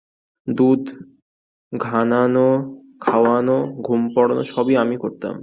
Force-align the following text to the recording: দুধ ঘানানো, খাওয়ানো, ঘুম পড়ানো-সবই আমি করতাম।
দুধ 0.47 0.83
ঘানানো, 1.73 2.47
খাওয়ানো, 2.99 3.57
ঘুম 3.81 4.01
পড়ানো-সবই 4.15 4.75
আমি 4.77 4.95
করতাম। 4.97 5.35